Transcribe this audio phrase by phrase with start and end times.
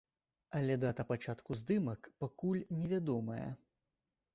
[0.59, 3.51] Але дата пачатку здымак пакуль не вядомая.